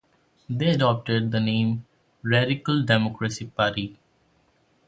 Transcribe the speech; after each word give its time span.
They 0.49 0.71
adopted 0.71 1.29
the 1.29 1.39
name 1.39 1.85
Radical 2.23 2.81
Democracy 2.81 3.45
Party. 3.55 3.99